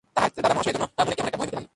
তাঁহার 0.15 0.31
দাদামহাশয়ের 0.35 0.75
জন্য 0.75 0.85
মনে 1.05 1.15
কেমন 1.17 1.27
একটা 1.29 1.37
ভয় 1.39 1.45
হইতে 1.47 1.55
লাগিল। 1.57 1.67